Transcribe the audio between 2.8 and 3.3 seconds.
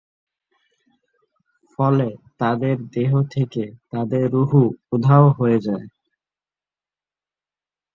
দেহ